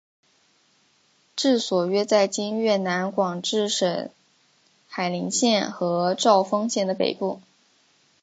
[1.35, 4.09] 治所约在今越南广治省
[4.87, 7.39] 海陵县和肇丰县的北部。